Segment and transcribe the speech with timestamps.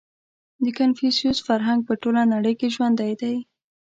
[0.63, 3.35] •د کنفوسیوس فرهنګ په ټوله نړۍ کې ژوندی دی.